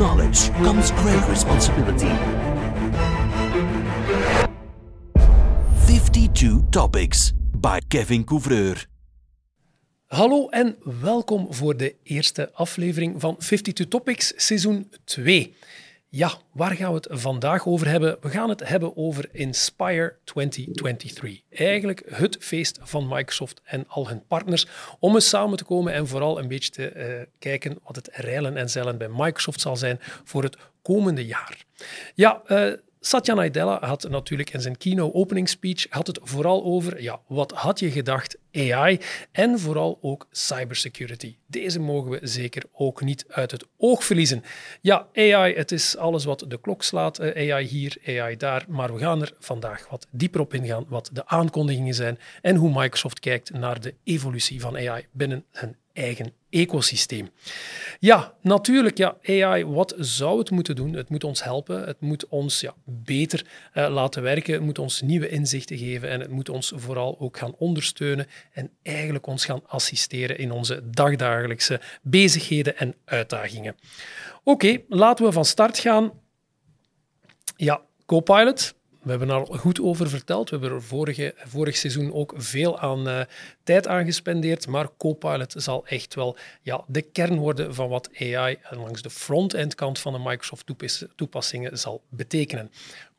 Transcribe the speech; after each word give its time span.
knowledge 0.00 0.50
comes 0.64 0.90
great 0.92 1.28
responsibility. 1.28 2.08
52 5.86 6.62
Topics 6.70 7.32
by 7.60 7.80
Kevin 7.88 8.24
Couvreur. 8.24 8.86
Hallo 10.06 10.48
en 10.48 10.76
welkom 11.00 11.54
voor 11.54 11.76
de 11.76 11.96
eerste 12.02 12.52
aflevering 12.52 13.20
van 13.20 13.36
52 13.36 13.88
Topics, 13.88 14.32
seizoen 14.36 14.92
2. 15.04 15.54
Ja, 16.12 16.32
waar 16.52 16.76
gaan 16.76 16.88
we 16.88 16.94
het 16.94 17.08
vandaag 17.10 17.66
over 17.66 17.88
hebben? 17.88 18.16
We 18.20 18.28
gaan 18.28 18.48
het 18.48 18.68
hebben 18.68 18.96
over 18.96 19.28
Inspire 19.32 20.16
2023. 20.24 21.40
Eigenlijk 21.50 22.02
het 22.06 22.36
feest 22.40 22.78
van 22.82 23.08
Microsoft 23.08 23.60
en 23.64 23.84
al 23.88 24.08
hun 24.08 24.26
partners 24.26 24.66
om 24.98 25.14
eens 25.14 25.28
samen 25.28 25.58
te 25.58 25.64
komen 25.64 25.92
en 25.92 26.06
vooral 26.06 26.38
een 26.38 26.48
beetje 26.48 26.70
te 26.70 26.92
uh, 26.94 27.26
kijken 27.38 27.78
wat 27.84 27.96
het 27.96 28.08
reilen 28.12 28.56
en 28.56 28.70
zeilen 28.70 28.98
bij 28.98 29.08
Microsoft 29.08 29.60
zal 29.60 29.76
zijn 29.76 29.98
voor 30.24 30.42
het 30.42 30.56
komende 30.82 31.26
jaar. 31.26 31.64
Ja, 32.14 32.42
uh, 32.48 32.72
Satya 33.02 33.34
Nadella 33.34 33.78
had 33.86 34.08
natuurlijk 34.08 34.50
in 34.50 34.60
zijn 34.60 34.76
keynote 34.76 35.14
opening 35.14 35.48
speech 35.48 35.86
had 35.90 36.06
het 36.06 36.18
vooral 36.22 36.64
over 36.64 37.02
ja, 37.02 37.20
wat 37.26 37.52
had 37.52 37.78
je 37.78 37.90
gedacht 37.90 38.38
AI 38.54 39.00
en 39.32 39.58
vooral 39.58 39.98
ook 40.00 40.26
cybersecurity. 40.30 41.36
Deze 41.46 41.80
mogen 41.80 42.10
we 42.10 42.18
zeker 42.22 42.62
ook 42.72 43.02
niet 43.02 43.24
uit 43.28 43.50
het 43.50 43.66
oog 43.76 44.04
verliezen. 44.04 44.44
Ja, 44.80 45.06
AI, 45.14 45.54
het 45.54 45.72
is 45.72 45.96
alles 45.96 46.24
wat 46.24 46.44
de 46.48 46.60
klok 46.60 46.82
slaat. 46.82 47.18
Eh, 47.18 47.52
AI 47.52 47.66
hier, 47.66 47.96
AI 48.06 48.36
daar. 48.36 48.64
Maar 48.68 48.94
we 48.94 49.00
gaan 49.00 49.22
er 49.22 49.32
vandaag 49.38 49.88
wat 49.88 50.06
dieper 50.10 50.40
op 50.40 50.54
ingaan, 50.54 50.84
wat 50.88 51.10
de 51.12 51.26
aankondigingen 51.26 51.94
zijn 51.94 52.18
en 52.42 52.56
hoe 52.56 52.80
Microsoft 52.80 53.20
kijkt 53.20 53.52
naar 53.52 53.80
de 53.80 53.94
evolutie 54.04 54.60
van 54.60 54.76
AI 54.76 55.06
binnen 55.12 55.44
hun 55.50 55.76
eigen 55.92 56.32
ecosysteem. 56.50 57.30
Ja, 57.98 58.34
natuurlijk, 58.42 58.96
ja, 58.96 59.16
AI, 59.26 59.64
wat 59.64 59.94
zou 59.98 60.38
het 60.38 60.50
moeten 60.50 60.76
doen? 60.76 60.92
Het 60.92 61.08
moet 61.08 61.24
ons 61.24 61.44
helpen, 61.44 61.86
het 61.86 62.00
moet 62.00 62.28
ons 62.28 62.60
ja, 62.60 62.74
beter 62.84 63.46
uh, 63.74 63.88
laten 63.88 64.22
werken, 64.22 64.52
het 64.52 64.62
moet 64.62 64.78
ons 64.78 65.00
nieuwe 65.00 65.28
inzichten 65.28 65.78
geven 65.78 66.08
en 66.08 66.20
het 66.20 66.30
moet 66.30 66.48
ons 66.48 66.72
vooral 66.76 67.16
ook 67.20 67.38
gaan 67.38 67.54
ondersteunen 67.58 68.26
en 68.52 68.70
eigenlijk 68.82 69.26
ons 69.26 69.44
gaan 69.44 69.62
assisteren 69.66 70.38
in 70.38 70.50
onze 70.50 70.90
dagdagelijkse 70.90 71.80
bezigheden 72.02 72.76
en 72.76 72.94
uitdagingen. 73.04 73.76
Oké, 74.44 74.78
laten 74.88 75.24
we 75.24 75.32
van 75.32 75.44
start 75.44 75.78
gaan. 75.78 76.12
Ja, 77.56 77.82
Copilot, 78.06 78.74
we 79.02 79.10
hebben 79.10 79.30
al 79.30 79.44
goed 79.46 79.80
over 79.80 80.08
verteld. 80.08 80.50
We 80.50 80.56
hebben 80.56 80.76
er 80.76 80.82
vorige, 80.82 81.34
vorig 81.36 81.76
seizoen 81.76 82.12
ook 82.12 82.34
veel 82.36 82.78
aan 82.78 83.08
uh, 83.08 83.20
tijd 83.62 83.86
aan 83.86 84.04
gespendeerd. 84.04 84.66
Maar 84.66 84.88
Copilot 84.96 85.54
zal 85.56 85.86
echt 85.86 86.14
wel 86.14 86.36
ja, 86.62 86.84
de 86.86 87.02
kern 87.02 87.36
worden 87.38 87.74
van 87.74 87.88
wat 87.88 88.10
AI 88.18 88.58
langs 88.70 89.02
de 89.02 89.10
front-end 89.10 89.74
kant 89.74 89.98
van 89.98 90.12
de 90.12 90.18
Microsoft 90.18 90.66
toepassingen 91.16 91.78
zal 91.78 92.02
betekenen. 92.08 92.70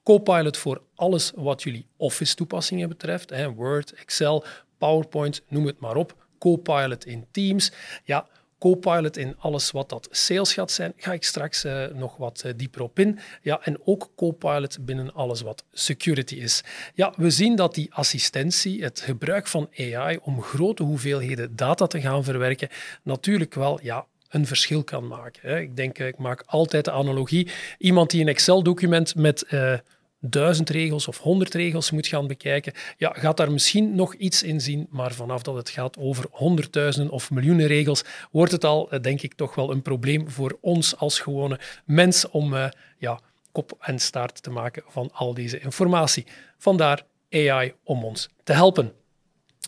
Copilot 0.03 0.57
voor 0.57 0.81
alles 0.95 1.31
wat 1.35 1.63
jullie 1.63 1.87
Office 1.97 2.35
toepassingen 2.35 2.89
betreft. 2.89 3.29
Hè, 3.29 3.53
Word, 3.53 3.93
Excel, 3.93 4.45
PowerPoint, 4.77 5.41
noem 5.47 5.65
het 5.65 5.79
maar 5.79 5.95
op. 5.95 6.15
Copilot 6.39 7.05
in 7.05 7.27
Teams. 7.31 7.71
Ja, 8.03 8.27
Copilot 8.61 9.17
in 9.17 9.35
alles 9.37 9.71
wat 9.71 9.89
dat 9.89 10.07
sales 10.11 10.53
gaat 10.53 10.71
zijn, 10.71 10.93
ga 10.95 11.13
ik 11.13 11.23
straks 11.23 11.65
uh, 11.65 11.85
nog 11.93 12.17
wat 12.17 12.43
uh, 12.45 12.51
dieper 12.55 12.81
op 12.81 12.99
in. 12.99 13.19
Ja, 13.41 13.59
en 13.63 13.79
ook 13.83 14.09
Copilot 14.15 14.85
binnen 14.85 15.13
alles 15.13 15.41
wat 15.41 15.63
security 15.71 16.35
is. 16.35 16.63
Ja, 16.93 17.13
we 17.17 17.29
zien 17.29 17.55
dat 17.55 17.75
die 17.75 17.93
assistentie, 17.93 18.83
het 18.83 18.99
gebruik 18.99 19.47
van 19.47 19.69
AI 19.77 20.19
om 20.21 20.41
grote 20.41 20.83
hoeveelheden 20.83 21.55
data 21.55 21.87
te 21.87 22.01
gaan 22.01 22.23
verwerken, 22.23 22.69
natuurlijk 23.03 23.53
wel 23.53 23.79
ja, 23.83 24.05
een 24.29 24.47
verschil 24.47 24.83
kan 24.83 25.07
maken. 25.07 25.61
Ik 25.61 25.75
denk, 25.75 25.99
ik 25.99 26.17
maak 26.17 26.43
altijd 26.45 26.85
de 26.85 26.91
analogie. 26.91 27.47
Iemand 27.77 28.09
die 28.09 28.21
een 28.21 28.27
Excel-document 28.27 29.15
met 29.15 29.45
duizend 30.21 30.69
regels 30.69 31.07
of 31.07 31.17
honderd 31.17 31.53
regels 31.53 31.91
moet 31.91 32.07
gaan 32.07 32.27
bekijken, 32.27 32.73
ja, 32.97 33.13
gaat 33.13 33.37
daar 33.37 33.51
misschien 33.51 33.95
nog 33.95 34.13
iets 34.13 34.43
in 34.43 34.61
zien, 34.61 34.87
maar 34.89 35.11
vanaf 35.13 35.41
dat 35.41 35.55
het 35.55 35.69
gaat 35.69 35.97
over 35.97 36.25
honderdduizenden 36.31 37.13
of 37.13 37.31
miljoenen 37.31 37.67
regels, 37.67 38.03
wordt 38.31 38.51
het 38.51 38.65
al, 38.65 38.91
eh, 38.91 39.01
denk 39.01 39.21
ik, 39.21 39.33
toch 39.33 39.55
wel 39.55 39.71
een 39.71 39.81
probleem 39.81 40.29
voor 40.29 40.57
ons 40.61 40.97
als 40.97 41.19
gewone 41.19 41.59
mens 41.85 42.29
om 42.29 42.53
uh, 42.53 42.69
ja, 42.97 43.19
kop 43.51 43.77
en 43.79 43.99
staart 43.99 44.43
te 44.43 44.49
maken 44.49 44.83
van 44.87 45.09
al 45.13 45.33
deze 45.33 45.59
informatie. 45.59 46.25
Vandaar 46.57 47.05
AI 47.29 47.73
om 47.83 48.03
ons 48.03 48.29
te 48.43 48.53
helpen. 48.53 48.91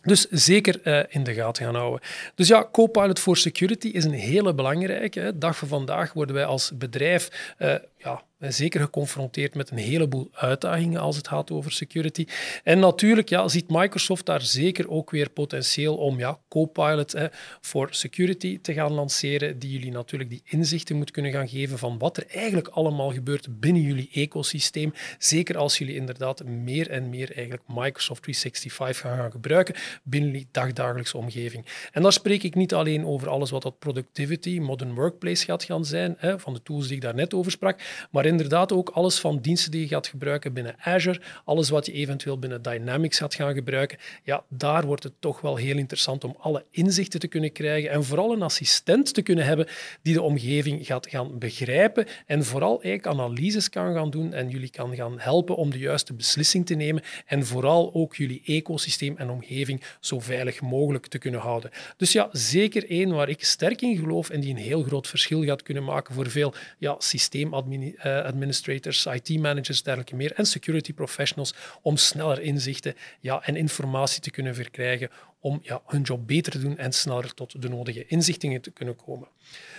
Dus 0.03 0.27
zeker 0.29 0.79
uh, 0.83 1.03
in 1.09 1.23
de 1.23 1.33
gaten 1.33 1.66
gaan 1.66 1.75
houden. 1.75 2.01
Dus 2.35 2.47
ja, 2.47 2.69
Copilot 2.72 3.19
for 3.19 3.38
Security 3.38 3.88
is 3.88 4.03
een 4.03 4.11
hele 4.11 4.53
belangrijke. 4.53 5.19
Hè. 5.19 5.38
Dag 5.38 5.57
van 5.57 5.67
vandaag 5.67 6.13
worden 6.13 6.35
wij 6.35 6.45
als 6.45 6.72
bedrijf 6.77 7.53
ja, 7.97 8.23
zeker 8.51 8.81
geconfronteerd 8.81 9.55
met 9.55 9.71
een 9.71 9.77
heleboel 9.77 10.29
uitdagingen 10.33 11.01
als 11.01 11.15
het 11.15 11.27
gaat 11.27 11.51
over 11.51 11.71
security. 11.71 12.25
En 12.63 12.79
natuurlijk 12.79 13.29
ja, 13.29 13.47
ziet 13.47 13.69
Microsoft 13.69 14.25
daar 14.25 14.41
zeker 14.41 14.89
ook 14.89 15.11
weer 15.11 15.29
potentieel 15.29 15.95
om 15.95 16.19
ja, 16.19 16.39
Copilot 16.49 17.15
voor 17.61 17.87
security 17.91 18.59
te 18.61 18.73
gaan 18.73 18.91
lanceren, 18.91 19.59
die 19.59 19.71
jullie 19.71 19.91
natuurlijk 19.91 20.29
die 20.29 20.41
inzichten 20.45 20.95
moet 20.95 21.11
kunnen 21.11 21.31
gaan 21.31 21.47
geven 21.47 21.77
van 21.77 21.97
wat 21.97 22.17
er 22.17 22.25
eigenlijk 22.27 22.67
allemaal 22.67 23.11
gebeurt 23.11 23.59
binnen 23.59 23.81
jullie 23.81 24.09
ecosysteem. 24.13 24.93
Zeker 25.17 25.57
als 25.57 25.77
jullie 25.77 25.95
inderdaad 25.95 26.43
meer 26.43 26.89
en 26.89 27.09
meer 27.09 27.31
eigenlijk 27.35 27.63
Microsoft 27.67 28.21
365 28.21 29.11
gaan, 29.11 29.31
gebruiken 29.31 29.75
binnen 30.03 30.31
die 30.31 30.47
dagdagelijkse 30.51 31.17
omgeving. 31.17 31.65
En 31.91 32.01
daar 32.01 32.13
spreek 32.13 32.43
ik 32.43 32.55
niet 32.55 32.73
alleen 32.73 33.05
over 33.05 33.29
alles 33.29 33.51
wat 33.51 33.61
dat 33.61 33.79
productivity, 33.79 34.59
modern 34.59 34.93
workplace 34.93 35.45
gaat 35.45 35.63
gaan 35.63 35.85
zijn, 35.85 36.17
van 36.19 36.53
de 36.53 36.61
tools 36.63 36.87
die 36.87 36.95
ik 36.95 37.01
daar 37.01 37.15
net 37.15 37.33
over 37.33 37.51
sprak, 37.51 37.79
maar 38.11 38.25
inderdaad 38.33 38.71
ook 38.71 38.89
alles 38.89 39.19
van 39.19 39.39
diensten 39.39 39.71
die 39.71 39.81
je 39.81 39.88
gaat 39.88 40.07
gebruiken 40.07 40.53
binnen 40.53 40.75
Azure, 40.79 41.21
alles 41.45 41.69
wat 41.69 41.85
je 41.85 41.91
eventueel 41.91 42.39
binnen 42.39 42.61
Dynamics 42.61 43.17
gaat 43.17 43.35
gaan 43.35 43.53
gebruiken. 43.53 43.97
Ja, 44.23 44.44
daar 44.49 44.85
wordt 44.85 45.03
het 45.03 45.13
toch 45.19 45.41
wel 45.41 45.55
heel 45.55 45.77
interessant 45.77 46.23
om 46.23 46.35
alle 46.39 46.66
inzichten 46.71 47.19
te 47.19 47.27
kunnen 47.27 47.51
krijgen 47.51 47.89
en 47.89 48.03
vooral 48.03 48.33
een 48.33 48.41
assistent 48.41 49.13
te 49.13 49.21
kunnen 49.21 49.45
hebben 49.45 49.67
die 50.01 50.13
de 50.13 50.21
omgeving 50.21 50.85
gaat 50.85 51.09
gaan 51.09 51.39
begrijpen 51.39 52.05
en 52.25 52.44
vooral 52.44 52.81
eigenlijk 52.81 53.19
analyses 53.19 53.69
kan 53.69 53.94
gaan 53.94 54.09
doen 54.09 54.33
en 54.33 54.50
jullie 54.50 54.69
kan 54.69 54.95
gaan 54.95 55.19
helpen 55.19 55.55
om 55.55 55.71
de 55.71 55.79
juiste 55.79 56.13
beslissing 56.13 56.65
te 56.65 56.75
nemen 56.75 57.03
en 57.25 57.45
vooral 57.45 57.94
ook 57.94 58.15
jullie 58.15 58.41
ecosysteem 58.45 59.17
en 59.17 59.29
omgeving 59.29 59.83
zo 60.00 60.19
veilig 60.19 60.61
mogelijk 60.61 61.07
te 61.07 61.17
kunnen 61.17 61.39
houden. 61.39 61.71
Dus 61.97 62.11
ja, 62.11 62.29
zeker 62.31 62.89
één 62.89 63.09
waar 63.09 63.29
ik 63.29 63.44
sterk 63.44 63.81
in 63.81 63.97
geloof 63.97 64.29
en 64.29 64.39
die 64.39 64.50
een 64.50 64.57
heel 64.57 64.83
groot 64.83 65.07
verschil 65.07 65.44
gaat 65.44 65.63
kunnen 65.63 65.83
maken 65.83 66.13
voor 66.13 66.29
veel 66.29 66.53
ja, 66.77 66.95
systeemadministrators, 68.23 69.06
IT-managers, 69.06 69.84
dergelijke 69.84 70.16
meer 70.16 70.34
en 70.34 70.45
security 70.45 70.94
professionals 70.94 71.53
om 71.81 71.97
sneller 71.97 72.41
inzichten 72.41 72.95
ja, 73.19 73.41
en 73.45 73.56
informatie 73.56 74.22
te 74.22 74.31
kunnen 74.31 74.56
verkrijgen 74.56 75.09
om 75.39 75.59
ja, 75.61 75.81
hun 75.85 76.01
job 76.01 76.28
beter 76.28 76.51
te 76.51 76.59
doen 76.59 76.78
en 76.78 76.94
sneller 76.94 77.33
tot 77.33 77.62
de 77.62 77.69
nodige 77.69 78.06
inzichtingen 78.07 78.62
te 78.62 78.72
kunnen 78.72 78.95
komen. 78.95 79.28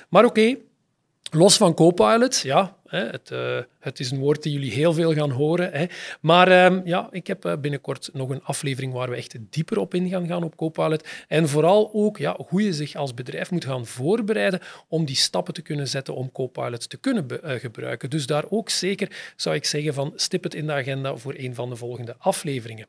Maar 0.09 0.25
oké, 0.25 0.57
Los 1.31 1.57
van 1.57 1.75
Copilot, 1.75 2.41
ja, 2.41 2.77
het, 2.87 3.31
uh, 3.31 3.59
het, 3.81 4.01
is 4.01 4.11
een 4.11 4.19
woord 4.19 4.43
die 4.43 4.53
jullie 4.53 4.73
heel 4.73 4.93
veel 4.93 5.15
gaan 5.15 5.31
horen. 5.31 5.73
Hè. 5.73 5.87
Maar 6.21 6.73
uh, 6.73 6.81
ja, 6.85 7.09
ik 7.11 7.27
heb 7.27 7.45
uh, 7.45 7.57
binnenkort 7.57 8.11
nog 8.13 8.31
een 8.31 8.43
aflevering 8.43 8.93
waar 8.93 9.11
we 9.11 9.17
echt 9.17 9.37
dieper 9.51 9.79
op 9.79 9.95
in 9.95 10.09
gaan 10.09 10.43
op 10.43 10.57
Copilot. 10.57 11.09
En 11.29 11.49
vooral 11.49 11.91
ook 11.93 12.19
ja, 12.19 12.39
hoe 12.49 12.63
je 12.63 12.73
zich 12.73 12.95
als 12.95 13.15
bedrijf 13.15 13.51
moet 13.51 13.65
gaan 13.65 13.87
voorbereiden 13.87 14.61
om 14.89 15.05
die 15.05 15.17
stappen 15.17 15.55
te 15.55 15.63
kunnen 15.63 15.89
zetten 15.89 16.15
om 16.15 16.33
Copilot 16.33 16.89
te 16.91 16.97
kunnen 16.97 17.43
eh, 17.43 17.61
gebruiken. 17.61 18.11
Dus 18.11 18.27
daar 18.27 18.45
ook 18.49 18.71
zeker 18.71 19.33
zou 19.37 19.57
ik 19.57 19.65
zeggen 19.65 19.95
van 19.95 20.13
stip 20.17 20.43
het 20.43 20.55
in 20.55 20.67
de 20.67 20.73
agenda 20.73 21.17
voor 21.17 21.35
een 21.37 21.55
van 21.55 21.69
de 21.69 21.77
volgende 21.77 22.15
afleveringen. 22.19 22.87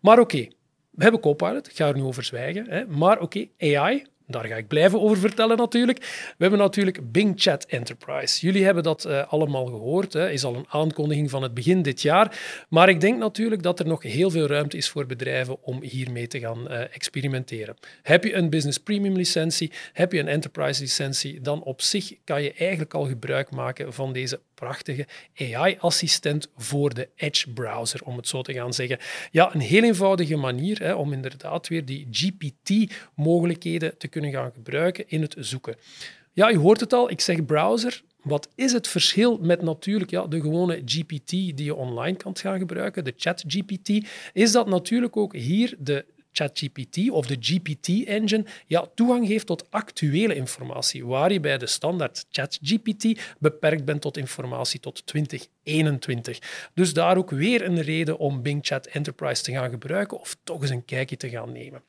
Maar 0.00 0.18
oké, 0.18 0.48
we 0.90 1.02
hebben 1.02 1.20
Copilot, 1.20 1.68
ik 1.68 1.76
ga 1.76 1.88
er 1.88 1.96
nu 1.96 2.02
over 2.02 2.24
zwijgen. 2.24 2.66
Hè. 2.68 2.86
Maar 2.86 3.20
oké, 3.20 3.46
AI, 3.58 4.04
daar 4.30 4.44
ga 4.44 4.54
ik 4.54 4.68
blijven 4.68 5.00
over 5.00 5.18
vertellen 5.18 5.56
natuurlijk. 5.56 5.98
We 5.98 6.34
hebben 6.38 6.58
natuurlijk 6.58 7.12
Bing 7.12 7.32
Chat 7.36 7.64
Enterprise. 7.64 8.46
Jullie 8.46 8.64
hebben 8.64 8.82
dat 8.82 9.06
uh, 9.06 9.32
allemaal 9.32 9.66
gehoord. 9.66 10.12
Hè. 10.12 10.30
Is 10.30 10.44
al 10.44 10.54
een 10.54 10.66
aankondiging 10.68 11.30
van 11.30 11.42
het 11.42 11.54
begin 11.54 11.82
dit 11.82 12.02
jaar. 12.02 12.40
Maar 12.68 12.88
ik 12.88 13.00
denk 13.00 13.18
natuurlijk 13.18 13.62
dat 13.62 13.78
er 13.78 13.86
nog 13.86 14.02
heel 14.02 14.30
veel 14.30 14.46
ruimte 14.46 14.76
is 14.76 14.88
voor 14.88 15.06
bedrijven 15.06 15.62
om 15.62 15.82
hiermee 15.82 16.26
te 16.26 16.40
gaan 16.40 16.72
uh, 16.72 16.80
experimenteren. 16.80 17.76
Heb 18.02 18.24
je 18.24 18.34
een 18.34 18.50
Business 18.50 18.78
Premium 18.78 19.16
licentie, 19.16 19.72
heb 19.92 20.12
je 20.12 20.18
een 20.18 20.28
Enterprise 20.28 20.80
licentie, 20.80 21.40
dan 21.40 21.62
op 21.62 21.82
zich 21.82 22.12
kan 22.24 22.42
je 22.42 22.52
eigenlijk 22.52 22.94
al 22.94 23.06
gebruik 23.06 23.50
maken 23.50 23.92
van 23.92 24.12
deze 24.12 24.40
prachtige 24.54 25.06
AI-assistent 25.36 26.48
voor 26.56 26.94
de 26.94 27.08
Edge 27.16 27.52
browser, 27.52 28.00
om 28.04 28.16
het 28.16 28.28
zo 28.28 28.42
te 28.42 28.52
gaan 28.52 28.72
zeggen. 28.72 28.98
Ja, 29.30 29.54
een 29.54 29.60
heel 29.60 29.82
eenvoudige 29.82 30.36
manier 30.36 30.78
hè, 30.78 30.94
om 30.94 31.12
inderdaad 31.12 31.68
weer 31.68 31.84
die 31.84 32.08
GPT-mogelijkheden 32.10 33.98
te 33.98 34.08
kunnen 34.08 34.17
gaan 34.24 34.52
gebruiken 34.54 35.04
in 35.08 35.22
het 35.22 35.34
zoeken. 35.38 35.76
Ja, 36.32 36.48
je 36.48 36.58
hoort 36.58 36.80
het 36.80 36.92
al, 36.92 37.10
ik 37.10 37.20
zeg 37.20 37.44
browser. 37.44 38.02
Wat 38.22 38.48
is 38.54 38.72
het 38.72 38.88
verschil 38.88 39.38
met 39.38 39.62
natuurlijk 39.62 40.10
ja, 40.10 40.26
de 40.26 40.40
gewone 40.40 40.82
GPT 40.84 41.30
die 41.30 41.64
je 41.64 41.74
online 41.74 42.16
kan 42.16 42.36
gaan 42.36 42.58
gebruiken, 42.58 43.04
de 43.04 43.14
chat 43.16 43.44
GPT? 43.46 44.06
Is 44.32 44.52
dat 44.52 44.68
natuurlijk 44.68 45.16
ook 45.16 45.34
hier 45.34 45.74
de 45.78 46.04
ChatGPT 46.32 47.10
of 47.10 47.26
de 47.26 47.36
GPT-engine 47.40 48.44
ja, 48.66 48.86
toegang 48.94 49.26
geeft 49.26 49.46
tot 49.46 49.70
actuele 49.70 50.34
informatie, 50.34 51.06
waar 51.06 51.32
je 51.32 51.40
bij 51.40 51.58
de 51.58 51.66
standaard 51.66 52.26
ChatGPT 52.30 53.20
beperkt 53.38 53.84
bent 53.84 54.00
tot 54.00 54.16
informatie 54.16 54.80
tot 54.80 55.06
2021. 55.06 56.38
Dus 56.74 56.92
daar 56.92 57.16
ook 57.16 57.30
weer 57.30 57.64
een 57.64 57.80
reden 57.80 58.18
om 58.18 58.42
Bing 58.42 58.66
Chat 58.66 58.86
Enterprise 58.86 59.42
te 59.42 59.52
gaan 59.52 59.70
gebruiken 59.70 60.20
of 60.20 60.36
toch 60.44 60.62
eens 60.62 60.70
een 60.70 60.84
kijkje 60.84 61.16
te 61.16 61.28
gaan 61.28 61.52
nemen. 61.52 61.82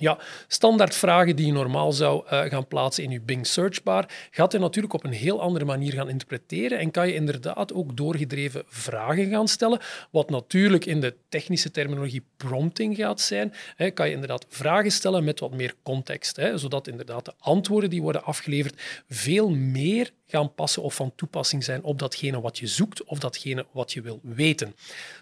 Ja, 0.00 0.18
standaard 0.48 0.94
vragen 0.94 1.36
die 1.36 1.46
je 1.46 1.52
normaal 1.52 1.92
zou 1.92 2.24
uh, 2.24 2.40
gaan 2.40 2.66
plaatsen 2.66 3.04
in 3.04 3.10
je 3.10 3.20
Bing 3.20 3.46
searchbar, 3.46 4.08
gaat 4.30 4.52
hij 4.52 4.60
natuurlijk 4.60 4.94
op 4.94 5.04
een 5.04 5.12
heel 5.12 5.40
andere 5.40 5.64
manier 5.64 5.92
gaan 5.92 6.08
interpreteren 6.08 6.78
en 6.78 6.90
kan 6.90 7.08
je 7.08 7.14
inderdaad 7.14 7.72
ook 7.72 7.96
doorgedreven 7.96 8.62
vragen 8.66 9.28
gaan 9.28 9.48
stellen, 9.48 9.80
wat 10.10 10.30
natuurlijk 10.30 10.84
in 10.86 11.00
de 11.00 11.14
technische 11.28 11.70
terminologie 11.70 12.22
prompting 12.36 12.96
gaat 12.96 13.20
zijn. 13.20 13.54
Hè, 13.76 13.90
kan 13.90 14.06
je 14.06 14.14
inderdaad 14.14 14.46
vragen 14.48 14.90
stellen 14.90 15.24
met 15.24 15.40
wat 15.40 15.54
meer 15.54 15.74
context, 15.82 16.36
hè, 16.36 16.58
zodat 16.58 16.86
inderdaad 16.86 17.24
de 17.24 17.34
antwoorden 17.38 17.90
die 17.90 18.02
worden 18.02 18.24
afgeleverd 18.24 18.80
veel 19.08 19.50
meer 19.50 20.10
gaan 20.30 20.54
passen 20.54 20.82
of 20.82 20.94
van 20.94 21.12
toepassing 21.16 21.64
zijn 21.64 21.82
op 21.82 21.98
datgene 21.98 22.40
wat 22.40 22.58
je 22.58 22.66
zoekt 22.66 23.04
of 23.04 23.18
datgene 23.18 23.66
wat 23.72 23.92
je 23.92 24.00
wil 24.00 24.20
weten. 24.22 24.74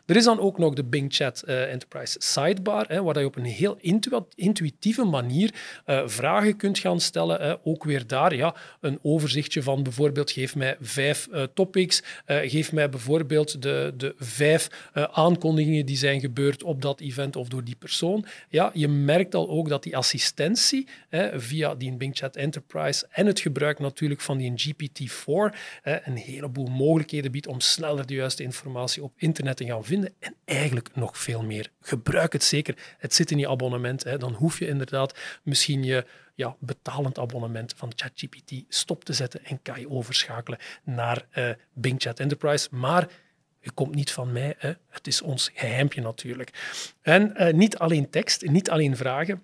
Er 0.06 0.16
is 0.16 0.24
dan 0.24 0.40
ook 0.40 0.58
nog 0.58 0.74
de 0.74 0.84
Bing 0.84 1.14
Chat 1.14 1.42
uh, 1.46 1.72
Enterprise 1.72 2.16
Sidebar, 2.18 2.84
hè, 2.88 3.02
waar 3.02 3.18
je 3.18 3.26
op 3.26 3.36
een 3.36 3.44
heel 3.44 3.78
intuïtieve 4.34 5.04
manier 5.04 5.54
uh, 5.86 6.02
vragen 6.06 6.56
kunt 6.56 6.78
gaan 6.78 7.00
stellen. 7.00 7.40
Hè. 7.40 7.54
Ook 7.64 7.84
weer 7.84 8.06
daar 8.06 8.34
ja, 8.34 8.54
een 8.80 8.98
overzichtje 9.02 9.62
van 9.62 9.82
bijvoorbeeld 9.82 10.30
geef 10.30 10.56
mij 10.56 10.76
vijf 10.80 11.28
uh, 11.30 11.42
topics, 11.54 12.02
geef 12.26 12.72
mij 12.72 12.88
bijvoorbeeld 12.88 13.62
de, 13.62 13.94
de 13.96 14.14
vijf 14.18 14.90
aankondigingen 15.12 15.86
die 15.86 15.96
zijn 15.96 16.20
gebeurd 16.20 16.62
op 16.62 16.82
dat 16.82 17.00
event 17.00 17.36
of 17.36 17.48
door 17.48 17.64
die 17.64 17.76
persoon. 17.76 18.24
Ja, 18.48 18.70
je 18.74 18.88
merkt 18.88 19.34
al 19.34 19.48
ook 19.48 19.68
dat 19.68 19.82
die 19.82 19.96
assistentie 19.96 20.86
hè, 21.08 21.40
via 21.40 21.74
die 21.74 21.96
Bing 21.96 22.16
Chat 22.16 22.36
Enterprise 22.36 23.06
en 23.10 23.26
het 23.26 23.40
gebruik 23.40 23.78
natuurlijk 23.78 24.20
van 24.20 24.38
die 24.38 24.52
GPT 24.56 24.97
GPT-4 25.00 25.56
een 25.82 26.16
heleboel 26.16 26.66
mogelijkheden 26.66 27.30
biedt 27.30 27.46
om 27.46 27.60
sneller 27.60 28.06
de 28.06 28.14
juiste 28.14 28.42
informatie 28.42 29.02
op 29.02 29.12
internet 29.16 29.56
te 29.56 29.64
gaan 29.64 29.84
vinden 29.84 30.14
en 30.18 30.34
eigenlijk 30.44 30.96
nog 30.96 31.18
veel 31.18 31.42
meer. 31.42 31.70
Gebruik 31.80 32.32
het 32.32 32.44
zeker. 32.44 32.74
Het 32.98 33.14
zit 33.14 33.30
in 33.30 33.38
je 33.38 33.48
abonnement. 33.48 34.04
Hè. 34.04 34.18
Dan 34.18 34.32
hoef 34.32 34.58
je 34.58 34.66
inderdaad 34.66 35.18
misschien 35.42 35.84
je 35.84 36.06
ja, 36.34 36.56
betalend 36.58 37.18
abonnement 37.18 37.74
van 37.76 37.92
ChatGPT 37.96 38.52
stop 38.68 39.04
te 39.04 39.12
zetten 39.12 39.44
en 39.44 39.62
kan 39.62 39.80
je 39.80 39.90
overschakelen 39.90 40.58
naar 40.84 41.26
uh, 41.34 41.50
Bing 41.72 42.02
Chat 42.02 42.20
Enterprise. 42.20 42.68
Maar 42.70 43.08
het 43.60 43.74
komt 43.74 43.94
niet 43.94 44.10
van 44.10 44.32
mij, 44.32 44.54
hè. 44.58 44.72
het 44.88 45.06
is 45.06 45.22
ons 45.22 45.50
geheimpje 45.54 46.00
natuurlijk. 46.00 46.50
En 47.02 47.34
uh, 47.36 47.52
niet 47.52 47.78
alleen 47.78 48.10
tekst, 48.10 48.46
niet 48.46 48.70
alleen 48.70 48.96
vragen, 48.96 49.42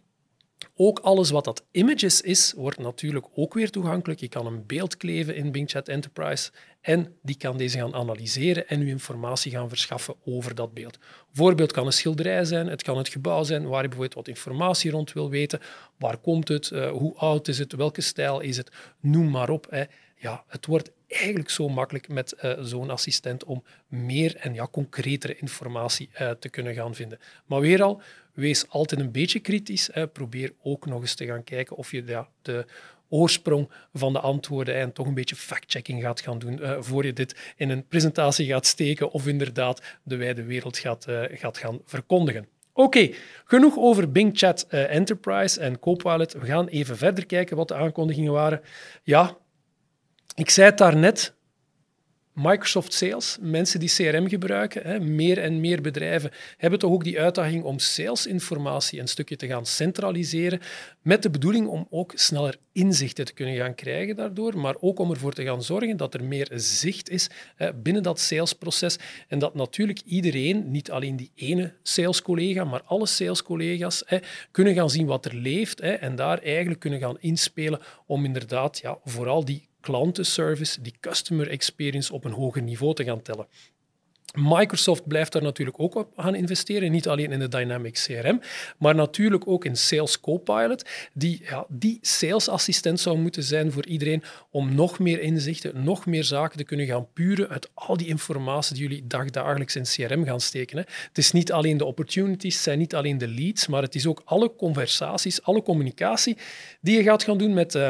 ook 0.76 0.98
alles 0.98 1.30
wat 1.30 1.44
dat 1.44 1.64
images 1.70 2.20
is, 2.20 2.52
wordt 2.56 2.78
natuurlijk 2.78 3.26
ook 3.34 3.54
weer 3.54 3.70
toegankelijk. 3.70 4.20
Je 4.20 4.28
kan 4.28 4.46
een 4.46 4.66
beeld 4.66 4.96
kleven 4.96 5.36
in 5.36 5.52
Bing 5.52 5.70
Chat 5.70 5.88
Enterprise 5.88 6.50
en 6.80 7.16
die 7.22 7.36
kan 7.36 7.56
deze 7.56 7.78
gaan 7.78 7.94
analyseren 7.94 8.68
en 8.68 8.82
u 8.82 8.88
informatie 8.88 9.52
gaan 9.52 9.68
verschaffen 9.68 10.14
over 10.24 10.54
dat 10.54 10.74
beeld. 10.74 10.98
Voorbeeld 11.32 11.72
kan 11.72 11.86
een 11.86 11.92
schilderij 11.92 12.44
zijn, 12.44 12.66
het 12.66 12.82
kan 12.82 12.98
het 12.98 13.08
gebouw 13.08 13.42
zijn 13.42 13.62
waar 13.68 13.82
je 13.82 13.88
bijvoorbeeld 13.88 14.14
wat 14.14 14.28
informatie 14.28 14.90
rond 14.90 15.12
wil 15.12 15.30
weten. 15.30 15.60
Waar 15.98 16.16
komt 16.16 16.48
het? 16.48 16.70
Uh, 16.70 16.90
hoe 16.90 17.14
oud 17.16 17.48
is 17.48 17.58
het? 17.58 17.72
Welke 17.72 18.00
stijl 18.00 18.40
is 18.40 18.56
het? 18.56 18.70
Noem 19.00 19.30
maar 19.30 19.50
op. 19.50 19.66
Hè. 19.70 19.84
Ja, 20.16 20.44
het 20.48 20.66
wordt 20.66 20.90
eigenlijk 21.14 21.50
zo 21.50 21.68
makkelijk 21.68 22.08
met 22.08 22.34
uh, 22.44 22.52
zo'n 22.60 22.90
assistent 22.90 23.44
om 23.44 23.64
meer 23.88 24.36
en 24.36 24.54
ja, 24.54 24.68
concretere 24.70 25.36
informatie 25.36 26.10
uh, 26.20 26.30
te 26.30 26.48
kunnen 26.48 26.74
gaan 26.74 26.94
vinden. 26.94 27.18
Maar 27.46 27.60
weer 27.60 27.82
al, 27.82 28.02
wees 28.32 28.68
altijd 28.68 29.00
een 29.00 29.12
beetje 29.12 29.40
kritisch. 29.40 29.88
Hè. 29.92 30.08
Probeer 30.08 30.52
ook 30.62 30.86
nog 30.86 31.00
eens 31.00 31.14
te 31.14 31.26
gaan 31.26 31.44
kijken 31.44 31.76
of 31.76 31.90
je 31.90 32.24
de 32.42 32.66
oorsprong 33.08 33.70
van 33.92 34.12
de 34.12 34.20
antwoorden 34.20 34.74
en 34.74 34.92
toch 34.92 35.06
een 35.06 35.14
beetje 35.14 35.36
fact-checking 35.36 36.02
gaat 36.02 36.20
gaan 36.20 36.38
doen 36.38 36.58
uh, 36.60 36.76
voor 36.80 37.04
je 37.04 37.12
dit 37.12 37.52
in 37.56 37.70
een 37.70 37.86
presentatie 37.86 38.46
gaat 38.46 38.66
steken 38.66 39.10
of 39.10 39.26
inderdaad 39.26 39.82
de 40.02 40.16
wijde 40.16 40.44
wereld 40.44 40.78
gaat, 40.78 41.06
gaat 41.30 41.58
gaan 41.58 41.80
verkondigen. 41.84 42.48
Oké, 42.72 43.10
genoeg 43.44 43.76
over 43.76 44.12
Bing 44.12 44.38
Chat 44.38 44.66
Enterprise 44.68 45.60
en 45.60 45.78
Copilot. 45.78 46.32
We 46.32 46.46
gaan 46.46 46.66
even 46.66 46.96
verder 46.96 47.26
kijken 47.26 47.56
wat 47.56 47.68
de 47.68 47.74
aankondigingen 47.74 48.32
waren. 48.32 48.60
Ja, 49.02 49.36
ik 50.34 50.50
zei 50.50 50.68
het 50.68 50.78
daarnet, 50.78 51.34
Microsoft 52.34 52.92
Sales, 52.92 53.36
mensen 53.40 53.80
die 53.80 53.88
CRM 53.88 54.28
gebruiken, 54.28 54.82
hè, 54.82 55.00
meer 55.00 55.38
en 55.38 55.60
meer 55.60 55.80
bedrijven 55.80 56.30
hebben 56.56 56.78
toch 56.78 56.92
ook 56.92 57.04
die 57.04 57.20
uitdaging 57.20 57.64
om 57.64 57.78
salesinformatie 57.78 59.00
een 59.00 59.08
stukje 59.08 59.36
te 59.36 59.46
gaan 59.46 59.66
centraliseren, 59.66 60.60
met 61.02 61.22
de 61.22 61.30
bedoeling 61.30 61.66
om 61.66 61.86
ook 61.90 62.12
sneller 62.14 62.56
inzichten 62.72 63.24
te 63.24 63.32
kunnen 63.32 63.56
gaan 63.56 63.74
krijgen 63.74 64.16
daardoor, 64.16 64.58
maar 64.58 64.74
ook 64.80 64.98
om 64.98 65.10
ervoor 65.10 65.32
te 65.32 65.44
gaan 65.44 65.62
zorgen 65.62 65.96
dat 65.96 66.14
er 66.14 66.24
meer 66.24 66.48
zicht 66.54 67.10
is 67.10 67.30
hè, 67.56 67.74
binnen 67.74 68.02
dat 68.02 68.20
salesproces. 68.20 68.98
En 69.28 69.38
dat 69.38 69.54
natuurlijk 69.54 70.00
iedereen, 70.04 70.70
niet 70.70 70.90
alleen 70.90 71.16
die 71.16 71.30
ene 71.34 71.74
salescollega, 71.82 72.64
maar 72.64 72.82
alle 72.82 73.06
salescollega's, 73.06 74.02
hè, 74.06 74.18
kunnen 74.50 74.74
gaan 74.74 74.90
zien 74.90 75.06
wat 75.06 75.24
er 75.24 75.34
leeft 75.34 75.80
en 75.80 76.16
daar 76.16 76.38
eigenlijk 76.38 76.80
kunnen 76.80 77.00
gaan 77.00 77.20
inspelen 77.20 77.80
om 78.06 78.24
inderdaad 78.24 78.78
ja, 78.78 78.98
vooral 79.04 79.44
die 79.44 79.68
klantenservice, 79.84 80.80
die 80.82 80.94
customer 81.00 81.48
experience 81.48 82.12
op 82.12 82.24
een 82.24 82.32
hoger 82.32 82.62
niveau 82.62 82.94
te 82.94 83.04
gaan 83.04 83.22
tellen. 83.22 83.46
Microsoft 84.34 85.06
blijft 85.06 85.32
daar 85.32 85.42
natuurlijk 85.42 85.80
ook 85.80 85.94
op 85.94 86.12
gaan 86.16 86.34
investeren, 86.34 86.90
niet 86.90 87.08
alleen 87.08 87.32
in 87.32 87.38
de 87.38 87.48
Dynamics 87.48 88.06
CRM, 88.06 88.40
maar 88.78 88.94
natuurlijk 88.94 89.48
ook 89.48 89.64
in 89.64 89.76
Sales 89.76 90.20
Copilot, 90.20 90.84
die 91.12 91.40
ja, 91.48 91.66
die 91.68 91.98
salesassistent 92.00 93.00
zou 93.00 93.18
moeten 93.18 93.42
zijn 93.42 93.72
voor 93.72 93.86
iedereen 93.86 94.22
om 94.50 94.74
nog 94.74 94.98
meer 94.98 95.20
inzichten, 95.20 95.84
nog 95.84 96.06
meer 96.06 96.24
zaken 96.24 96.58
te 96.58 96.64
kunnen 96.64 96.86
gaan 96.86 97.12
puren 97.12 97.48
uit 97.48 97.70
al 97.74 97.96
die 97.96 98.06
informatie 98.06 98.74
die 98.74 98.88
jullie 98.88 99.06
dagdagelijks 99.06 99.76
in 99.76 99.82
CRM 99.82 100.24
gaan 100.24 100.40
steken. 100.40 100.78
Het 100.78 101.18
is 101.18 101.32
niet 101.32 101.52
alleen 101.52 101.76
de 101.76 101.84
opportunities, 101.84 102.54
het 102.54 102.62
zijn 102.62 102.78
niet 102.78 102.94
alleen 102.94 103.18
de 103.18 103.28
leads, 103.28 103.66
maar 103.66 103.82
het 103.82 103.94
is 103.94 104.06
ook 104.06 104.22
alle 104.24 104.56
conversaties, 104.56 105.42
alle 105.42 105.62
communicatie 105.62 106.36
die 106.80 106.96
je 106.96 107.02
gaat 107.02 107.22
gaan 107.22 107.38
doen 107.38 107.54
met... 107.54 107.74
Uh, 107.74 107.88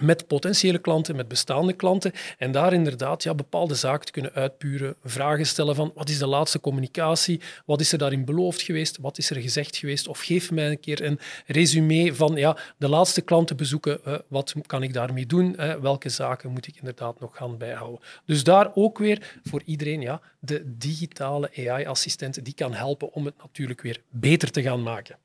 met 0.00 0.26
potentiële 0.26 0.78
klanten, 0.78 1.16
met 1.16 1.28
bestaande 1.28 1.72
klanten. 1.72 2.12
En 2.38 2.52
daar 2.52 2.72
inderdaad 2.72 3.22
ja, 3.22 3.34
bepaalde 3.34 3.74
zaken 3.74 4.06
te 4.06 4.12
kunnen 4.12 4.32
uitpuren. 4.32 4.96
Vragen 5.04 5.46
stellen 5.46 5.74
van 5.74 5.92
wat 5.94 6.08
is 6.08 6.18
de 6.18 6.26
laatste 6.26 6.60
communicatie? 6.60 7.40
Wat 7.64 7.80
is 7.80 7.92
er 7.92 7.98
daarin 7.98 8.24
beloofd 8.24 8.62
geweest? 8.62 8.98
Wat 9.00 9.18
is 9.18 9.30
er 9.30 9.40
gezegd 9.40 9.76
geweest? 9.76 10.08
Of 10.08 10.20
geef 10.20 10.50
mij 10.50 10.70
een 10.70 10.80
keer 10.80 11.04
een 11.04 11.18
resume 11.46 12.14
van 12.14 12.36
ja, 12.36 12.56
de 12.76 12.88
laatste 12.88 13.20
klantenbezoeken. 13.20 14.00
Uh, 14.06 14.14
wat 14.28 14.54
kan 14.66 14.82
ik 14.82 14.92
daarmee 14.92 15.26
doen? 15.26 15.54
Uh, 15.58 15.74
welke 15.74 16.08
zaken 16.08 16.50
moet 16.50 16.66
ik 16.66 16.76
inderdaad 16.76 17.20
nog 17.20 17.36
gaan 17.36 17.58
bijhouden? 17.58 18.00
Dus 18.24 18.44
daar 18.44 18.70
ook 18.74 18.98
weer 18.98 19.38
voor 19.44 19.62
iedereen 19.64 20.00
ja, 20.00 20.20
de 20.38 20.76
digitale 20.78 21.50
AI-assistent 21.56 22.44
die 22.44 22.54
kan 22.54 22.74
helpen 22.74 23.12
om 23.12 23.24
het 23.24 23.34
natuurlijk 23.38 23.80
weer 23.80 24.02
beter 24.10 24.50
te 24.50 24.62
gaan 24.62 24.82
maken. 24.82 25.16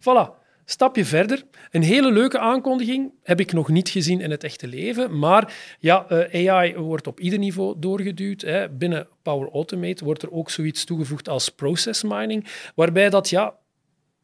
Voilà. 0.00 0.45
Stapje 0.68 1.04
verder. 1.04 1.44
Een 1.70 1.82
hele 1.82 2.12
leuke 2.12 2.38
aankondiging 2.38 3.12
heb 3.22 3.40
ik 3.40 3.52
nog 3.52 3.68
niet 3.68 3.88
gezien 3.88 4.20
in 4.20 4.30
het 4.30 4.44
echte 4.44 4.66
leven. 4.66 5.18
Maar 5.18 5.54
ja, 5.78 6.06
uh, 6.32 6.48
AI 6.48 6.76
wordt 6.76 7.06
op 7.06 7.20
ieder 7.20 7.38
niveau 7.38 7.74
doorgeduwd. 7.78 8.40
Hè. 8.40 8.68
Binnen 8.68 9.08
Power 9.22 9.50
Automate 9.52 10.04
wordt 10.04 10.22
er 10.22 10.32
ook 10.32 10.50
zoiets 10.50 10.84
toegevoegd 10.84 11.28
als 11.28 11.48
process 11.48 12.02
mining. 12.02 12.46
Waarbij 12.74 13.10
dat 13.10 13.28
ja, 13.28 13.54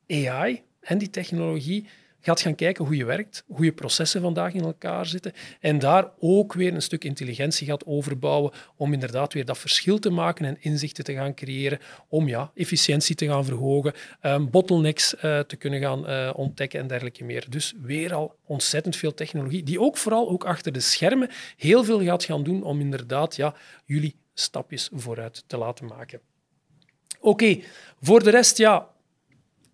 AI 0.09 0.63
en 0.81 0.99
die 0.99 1.11
technologie 1.11 1.89
gaat 2.23 2.41
gaan 2.41 2.55
kijken 2.55 2.85
hoe 2.85 2.97
je 2.97 3.05
werkt, 3.05 3.45
hoe 3.47 3.65
je 3.65 3.73
processen 3.73 4.21
vandaag 4.21 4.53
in 4.53 4.63
elkaar 4.63 5.07
zitten 5.07 5.33
en 5.61 5.79
daar 5.79 6.11
ook 6.19 6.53
weer 6.53 6.75
een 6.75 6.83
stuk 6.83 7.05
intelligentie 7.05 7.67
gaat 7.67 7.87
overbouwen 7.87 8.53
om 8.77 8.93
inderdaad 8.93 9.33
weer 9.33 9.45
dat 9.45 9.59
verschil 9.59 9.99
te 9.99 10.11
maken 10.11 10.45
en 10.45 10.57
inzichten 10.61 11.05
te 11.05 11.13
gaan 11.13 11.35
creëren 11.35 11.79
om 12.09 12.29
ja, 12.29 12.51
efficiëntie 12.55 13.15
te 13.15 13.27
gaan 13.27 13.45
verhogen, 13.45 13.93
um, 14.23 14.51
bottlenecks 14.51 15.15
uh, 15.15 15.39
te 15.41 15.57
kunnen 15.57 15.81
gaan 15.81 16.11
uh, 16.11 16.31
ontdekken 16.37 16.81
en 16.81 16.87
dergelijke 16.87 17.25
meer. 17.25 17.47
Dus 17.49 17.75
weer 17.83 18.15
al 18.15 18.37
ontzettend 18.47 18.97
veel 18.97 19.15
technologie 19.15 19.63
die 19.63 19.81
ook 19.81 19.97
vooral 19.97 20.29
ook 20.29 20.45
achter 20.45 20.73
de 20.73 20.81
schermen 20.81 21.29
heel 21.57 21.85
veel 21.85 22.03
gaat 22.03 22.25
gaan 22.25 22.43
doen 22.43 22.63
om 22.63 22.81
inderdaad 22.81 23.37
ja, 23.37 23.55
jullie 23.85 24.17
stapjes 24.35 24.89
vooruit 24.93 25.45
te 25.47 25.57
laten 25.57 25.87
maken. 25.87 26.21
Oké, 27.21 27.61
voor 28.01 28.23
de 28.23 28.31
rest, 28.31 28.59
ja, 28.59 28.89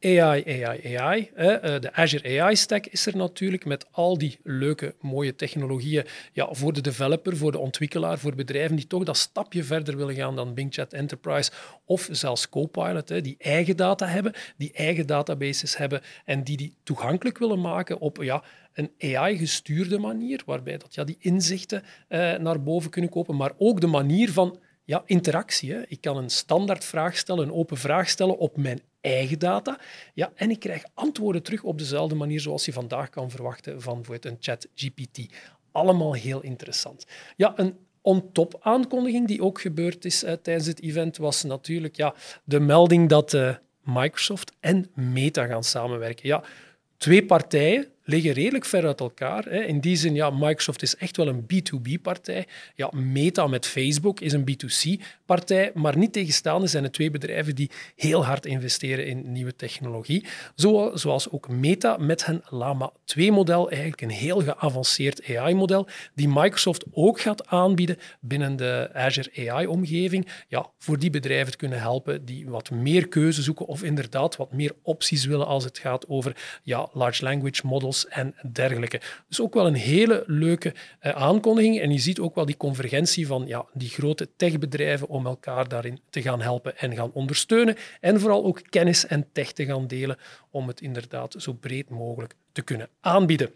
AI, 0.00 0.64
AI, 0.64 0.96
AI. 0.96 1.30
Eh, 1.34 1.80
de 1.80 1.92
Azure 1.92 2.40
AI 2.40 2.56
Stack 2.56 2.86
is 2.86 3.06
er 3.06 3.16
natuurlijk 3.16 3.64
met 3.64 3.86
al 3.90 4.18
die 4.18 4.38
leuke, 4.42 4.94
mooie 5.00 5.34
technologieën 5.34 6.06
ja, 6.32 6.48
voor 6.50 6.72
de 6.72 6.80
developer, 6.80 7.36
voor 7.36 7.52
de 7.52 7.58
ontwikkelaar, 7.58 8.18
voor 8.18 8.34
bedrijven 8.34 8.76
die 8.76 8.86
toch 8.86 9.04
dat 9.04 9.16
stapje 9.16 9.64
verder 9.64 9.96
willen 9.96 10.14
gaan 10.14 10.36
dan 10.36 10.54
Bing 10.54 10.74
Chat 10.74 10.92
Enterprise 10.92 11.50
of 11.84 12.08
zelfs 12.10 12.48
Copilot, 12.48 13.24
die 13.24 13.36
eigen 13.38 13.76
data 13.76 14.06
hebben, 14.06 14.32
die 14.56 14.72
eigen 14.72 15.06
databases 15.06 15.76
hebben 15.76 16.00
en 16.24 16.44
die 16.44 16.56
die 16.56 16.74
toegankelijk 16.82 17.38
willen 17.38 17.60
maken 17.60 17.98
op 17.98 18.22
ja, 18.22 18.42
een 18.72 18.90
AI-gestuurde 19.00 19.98
manier, 19.98 20.42
waarbij 20.46 20.78
dat, 20.78 20.94
ja, 20.94 21.04
die 21.04 21.16
inzichten 21.18 21.82
uh, 22.08 22.36
naar 22.36 22.62
boven 22.62 22.90
kunnen 22.90 23.10
kopen, 23.10 23.36
maar 23.36 23.52
ook 23.56 23.80
de 23.80 23.86
manier 23.86 24.32
van 24.32 24.58
ja, 24.84 25.02
interactie. 25.06 25.72
Hè. 25.72 25.82
Ik 25.88 26.00
kan 26.00 26.16
een 26.16 26.30
standaard 26.30 26.84
vraag 26.84 27.16
stellen, 27.16 27.44
een 27.44 27.54
open 27.54 27.76
vraag 27.76 28.08
stellen 28.08 28.38
op 28.38 28.56
mijn 28.56 28.80
eigen 29.14 29.38
data. 29.38 29.78
Ja, 30.14 30.32
en 30.34 30.50
ik 30.50 30.60
krijg 30.60 30.84
antwoorden 30.94 31.42
terug 31.42 31.62
op 31.62 31.78
dezelfde 31.78 32.14
manier 32.14 32.40
zoals 32.40 32.64
je 32.64 32.72
vandaag 32.72 33.10
kan 33.10 33.30
verwachten 33.30 33.82
van 33.82 33.94
bijvoorbeeld 33.94 34.24
een 34.24 34.36
chat 34.40 34.68
GPT. 34.74 35.32
Allemaal 35.72 36.12
heel 36.12 36.42
interessant. 36.42 37.06
Ja, 37.36 37.52
een 37.56 37.76
on-top 38.00 38.56
aankondiging 38.60 39.26
die 39.26 39.42
ook 39.42 39.60
gebeurd 39.60 40.04
is 40.04 40.24
uh, 40.24 40.32
tijdens 40.32 40.66
het 40.66 40.82
event 40.82 41.16
was 41.16 41.42
natuurlijk 41.42 41.96
ja, 41.96 42.14
de 42.44 42.60
melding 42.60 43.08
dat 43.08 43.32
uh, 43.32 43.54
Microsoft 43.82 44.52
en 44.60 44.90
Meta 44.94 45.46
gaan 45.46 45.64
samenwerken. 45.64 46.28
Ja, 46.28 46.42
twee 46.96 47.24
partijen 47.24 47.86
liggen 48.08 48.32
redelijk 48.32 48.64
ver 48.64 48.86
uit 48.86 49.00
elkaar. 49.00 49.48
In 49.48 49.80
die 49.80 49.96
zin, 49.96 50.14
ja, 50.14 50.30
Microsoft 50.30 50.82
is 50.82 50.96
echt 50.96 51.16
wel 51.16 51.28
een 51.28 51.42
B2B-partij. 51.42 52.46
Ja, 52.74 52.90
Meta 52.92 53.46
met 53.46 53.66
Facebook 53.66 54.20
is 54.20 54.32
een 54.32 54.44
B2C-partij, 54.50 55.70
maar 55.74 55.96
niet 55.96 56.12
tegenstaande 56.12 56.66
zijn 56.66 56.82
het 56.82 56.92
twee 56.92 57.10
bedrijven 57.10 57.54
die 57.54 57.70
heel 57.96 58.24
hard 58.24 58.46
investeren 58.46 59.06
in 59.06 59.32
nieuwe 59.32 59.56
technologie. 59.56 60.26
Zo, 60.54 60.90
zoals 60.94 61.30
ook 61.30 61.48
Meta 61.48 61.96
met 61.96 62.24
hun 62.24 62.42
Llama 62.48 62.92
2-model, 63.16 63.70
eigenlijk 63.70 64.02
een 64.02 64.10
heel 64.10 64.40
geavanceerd 64.40 65.36
AI-model, 65.36 65.88
die 66.14 66.28
Microsoft 66.28 66.84
ook 66.90 67.20
gaat 67.20 67.46
aanbieden 67.46 67.98
binnen 68.20 68.56
de 68.56 68.90
Azure 68.92 69.50
AI-omgeving. 69.50 70.28
Ja, 70.48 70.70
voor 70.78 70.98
die 70.98 71.10
bedrijven 71.10 71.50
te 71.50 71.58
kunnen 71.58 71.80
helpen 71.80 72.24
die 72.24 72.48
wat 72.48 72.70
meer 72.70 73.08
keuze 73.08 73.42
zoeken 73.42 73.66
of 73.66 73.82
inderdaad 73.82 74.36
wat 74.36 74.52
meer 74.52 74.72
opties 74.82 75.24
willen 75.24 75.46
als 75.46 75.64
het 75.64 75.78
gaat 75.78 76.08
over 76.08 76.36
ja, 76.62 76.88
large 76.92 77.24
language 77.24 77.66
models 77.66 77.96
en 78.06 78.34
dergelijke. 78.52 79.00
Dus 79.28 79.40
ook 79.40 79.54
wel 79.54 79.66
een 79.66 79.74
hele 79.74 80.24
leuke 80.26 80.74
uh, 81.02 81.12
aankondiging. 81.12 81.80
En 81.80 81.92
je 81.92 81.98
ziet 81.98 82.20
ook 82.20 82.34
wel 82.34 82.46
die 82.46 82.56
convergentie 82.56 83.26
van 83.26 83.46
ja, 83.46 83.66
die 83.72 83.88
grote 83.88 84.28
techbedrijven 84.36 85.08
om 85.08 85.26
elkaar 85.26 85.68
daarin 85.68 86.00
te 86.10 86.22
gaan 86.22 86.40
helpen 86.40 86.78
en 86.78 86.94
gaan 86.94 87.12
ondersteunen. 87.12 87.76
En 88.00 88.20
vooral 88.20 88.44
ook 88.44 88.62
kennis 88.70 89.06
en 89.06 89.26
tech 89.32 89.52
te 89.52 89.64
gaan 89.64 89.86
delen 89.86 90.16
om 90.50 90.68
het 90.68 90.80
inderdaad 90.80 91.34
zo 91.38 91.52
breed 91.52 91.88
mogelijk 91.90 92.34
te 92.52 92.62
kunnen 92.62 92.88
aanbieden. 93.00 93.50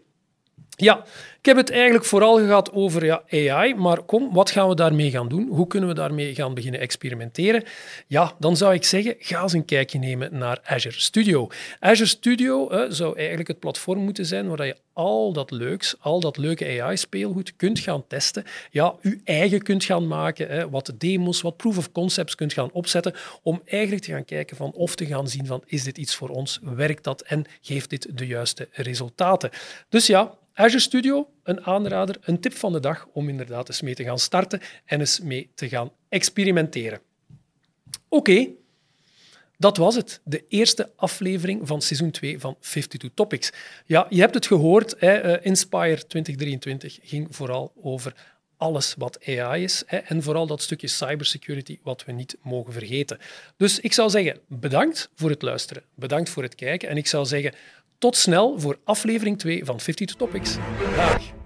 Ja, 0.75 1.03
ik 1.39 1.45
heb 1.45 1.57
het 1.57 1.71
eigenlijk 1.71 2.05
vooral 2.05 2.37
gehad 2.37 2.71
over 2.71 3.05
ja, 3.05 3.23
AI, 3.29 3.75
maar 3.75 4.01
kom, 4.01 4.33
wat 4.33 4.51
gaan 4.51 4.69
we 4.69 4.75
daarmee 4.75 5.11
gaan 5.11 5.27
doen? 5.27 5.47
Hoe 5.47 5.67
kunnen 5.67 5.89
we 5.89 5.95
daarmee 5.95 6.35
gaan 6.35 6.53
beginnen 6.53 6.79
experimenteren? 6.79 7.63
Ja, 8.07 8.33
dan 8.39 8.57
zou 8.57 8.73
ik 8.73 8.83
zeggen, 8.83 9.15
ga 9.19 9.41
eens 9.41 9.53
een 9.53 9.65
kijkje 9.65 9.99
nemen 9.99 10.37
naar 10.37 10.59
Azure 10.63 10.99
Studio. 10.99 11.47
Azure 11.79 12.09
Studio 12.09 12.69
zou 12.89 13.17
eigenlijk 13.17 13.47
het 13.47 13.59
platform 13.59 13.99
moeten 13.99 14.25
zijn 14.25 14.47
waar 14.47 14.65
je 14.65 14.75
al 14.93 15.33
dat 15.33 15.51
leuks, 15.51 15.95
al 15.99 16.19
dat 16.19 16.37
leuke 16.37 16.81
AI-speelgoed 16.81 17.55
kunt 17.55 17.79
gaan 17.79 18.07
testen. 18.07 18.43
Ja, 18.71 18.95
je 19.01 19.19
eigen 19.23 19.61
kunt 19.61 19.83
gaan 19.83 20.07
maken, 20.07 20.69
wat 20.69 20.93
demos, 20.97 21.41
wat 21.41 21.57
proof 21.57 21.77
of 21.77 21.91
concepts 21.91 22.35
kunt 22.35 22.53
gaan 22.53 22.71
opzetten, 22.71 23.13
om 23.41 23.61
eigenlijk 23.65 24.03
te 24.03 24.11
gaan 24.11 24.25
kijken 24.25 24.57
van 24.57 24.71
of 24.71 24.95
te 24.95 25.05
gaan 25.05 25.27
zien 25.27 25.45
van 25.45 25.63
is 25.65 25.83
dit 25.83 25.97
iets 25.97 26.15
voor 26.15 26.29
ons, 26.29 26.59
werkt 26.61 27.03
dat 27.03 27.21
en 27.21 27.45
geeft 27.61 27.89
dit 27.89 28.17
de 28.17 28.27
juiste 28.27 28.67
resultaten. 28.71 29.49
Dus 29.89 30.07
ja, 30.07 30.33
Azure 30.53 30.79
Studio, 30.79 31.29
een 31.43 31.65
aanrader, 31.65 32.17
een 32.21 32.39
tip 32.39 32.53
van 32.53 32.73
de 32.73 32.79
dag 32.79 33.07
om 33.13 33.29
inderdaad 33.29 33.67
eens 33.67 33.81
mee 33.81 33.95
te 33.95 34.03
gaan 34.03 34.19
starten 34.19 34.61
en 34.85 34.99
eens 34.99 35.19
mee 35.19 35.51
te 35.55 35.69
gaan 35.69 35.91
experimenteren. 36.09 37.01
Oké, 38.09 38.47
dat 39.57 39.77
was 39.77 39.95
het. 39.95 40.21
De 40.23 40.45
eerste 40.47 40.91
aflevering 40.95 41.67
van 41.67 41.81
seizoen 41.81 42.11
2 42.11 42.39
van 42.39 42.57
52 42.59 43.09
Topics. 43.13 43.51
Ja, 43.85 44.05
je 44.09 44.19
hebt 44.19 44.33
het 44.33 44.45
gehoord, 44.45 44.95
hè, 44.97 45.13
eh, 45.13 45.45
Inspire 45.45 46.07
2023 46.07 46.99
ging 47.01 47.35
vooral 47.35 47.73
over 47.81 48.13
alles 48.57 48.93
wat 48.97 49.25
AI 49.27 49.63
is 49.63 49.83
hè, 49.85 49.97
en 49.97 50.23
vooral 50.23 50.47
dat 50.47 50.61
stukje 50.61 50.87
cybersecurity 50.87 51.79
wat 51.83 52.05
we 52.05 52.11
niet 52.11 52.37
mogen 52.41 52.73
vergeten. 52.73 53.17
Dus 53.57 53.79
ik 53.79 53.93
zou 53.93 54.09
zeggen, 54.09 54.39
bedankt 54.47 55.09
voor 55.15 55.29
het 55.29 55.41
luisteren, 55.41 55.83
bedankt 55.95 56.29
voor 56.29 56.43
het 56.43 56.55
kijken 56.55 56.89
en 56.89 56.97
ik 56.97 57.07
zou 57.07 57.25
zeggen, 57.25 57.53
tot 58.03 58.15
snel 58.15 58.59
voor 58.59 58.77
aflevering 58.83 59.39
2 59.39 59.65
van 59.65 59.77
52 59.77 60.15
Topics. 60.15 60.57
Dag! 60.95 61.42